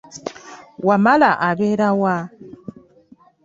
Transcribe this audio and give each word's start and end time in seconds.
Wamala 0.87 1.31
abeera 1.47 1.87
wa? 2.01 2.15